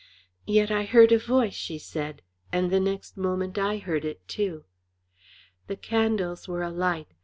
"Yet 0.47 0.71
I 0.71 0.85
heard 0.85 1.11
a 1.11 1.19
voice," 1.19 1.53
she 1.53 1.77
said, 1.77 2.23
and 2.51 2.71
the 2.71 2.79
next 2.79 3.17
moment 3.17 3.59
I 3.59 3.77
heard 3.77 4.03
it 4.03 4.27
too. 4.27 4.65
The 5.67 5.75
candles 5.75 6.47
were 6.47 6.63
alight. 6.63 7.09